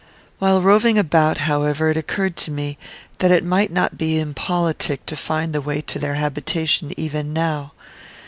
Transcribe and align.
While 0.39 0.63
roving 0.63 0.97
about, 0.97 1.37
however, 1.45 1.91
it 1.91 1.95
occurred 1.95 2.35
to 2.37 2.49
me, 2.49 2.79
that 3.19 3.29
it 3.29 3.43
might 3.45 3.71
not 3.71 3.99
be 3.99 4.19
impolitic 4.19 5.05
to 5.05 5.15
find 5.15 5.53
the 5.53 5.61
way 5.61 5.79
to 5.81 5.99
their 5.99 6.15
habitation 6.15 6.91
even 6.99 7.33
now. 7.33 7.73